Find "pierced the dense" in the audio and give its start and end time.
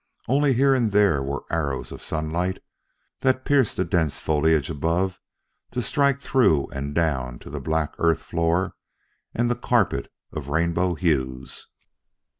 3.45-4.17